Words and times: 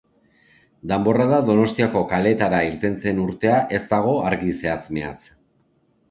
Danborrada 0.91 1.41
Donostiako 1.49 2.01
kaleetara 2.13 2.61
irten 2.69 2.95
zen 3.03 3.19
urtea 3.25 3.59
ez 3.79 3.81
dago 3.91 4.15
argi 4.31 4.55
zehatz-mehatz. 4.63 5.21